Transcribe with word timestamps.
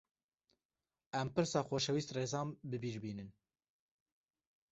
Em 1.19 1.27
pirsa 1.35 1.61
xoşewîst 1.67 2.09
Rêzan 2.17 2.47
bi 2.69 2.77
bîr 2.83 2.97
bînin 3.03 3.29